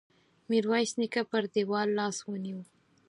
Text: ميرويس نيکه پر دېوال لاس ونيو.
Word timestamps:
ميرويس 0.49 0.91
نيکه 0.99 1.21
پر 1.29 1.43
دېوال 1.53 1.89
لاس 1.97 2.17
ونيو. 2.29 2.59